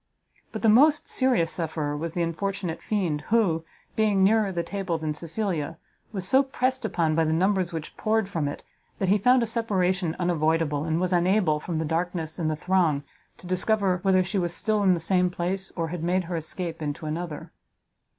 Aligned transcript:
But 0.51 0.63
the 0.63 0.67
most 0.67 1.07
serious 1.07 1.51
sufferer 1.51 1.95
was 1.95 2.15
the 2.15 2.23
unfortunate 2.23 2.81
fiend, 2.81 3.21
who, 3.29 3.63
being 3.95 4.23
nearer 4.23 4.51
the 4.51 4.63
table 4.63 4.97
than 4.97 5.13
Cecilia, 5.13 5.77
was 6.11 6.27
so 6.27 6.41
pressed 6.41 6.83
upon 6.83 7.13
by 7.13 7.23
the 7.23 7.31
numbers 7.31 7.71
which 7.71 7.95
poured 7.97 8.27
from 8.27 8.47
it, 8.47 8.63
that 8.97 9.09
he 9.09 9.19
found 9.19 9.43
a 9.43 9.45
separation 9.45 10.15
unavoidable, 10.17 10.85
and 10.85 10.99
was 10.99 11.13
unable, 11.13 11.59
from 11.59 11.75
the 11.75 11.85
darkness 11.85 12.39
and 12.39 12.49
the 12.49 12.55
throng, 12.55 13.03
to 13.37 13.45
discover 13.45 13.99
whether 14.01 14.23
she 14.23 14.39
was 14.39 14.55
still 14.55 14.81
in 14.81 14.95
the 14.95 14.99
same 14.99 15.29
place, 15.29 15.71
or 15.75 15.89
had 15.89 16.03
made 16.03 16.23
her 16.23 16.35
escape 16.35 16.81
into 16.81 17.05
another. 17.05 17.51